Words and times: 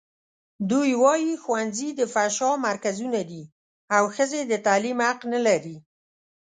دوی 0.69 0.91
وايي 1.03 1.33
ښوونځي 1.43 1.89
د 1.99 2.01
فحشا 2.13 2.51
مرکزونه 2.67 3.21
دي 3.29 3.43
او 3.95 4.03
ښځې 4.15 4.41
د 4.47 4.53
تعلیم 4.65 4.97
حق 5.07 5.19
نه 5.33 5.39
لري. 5.47 5.77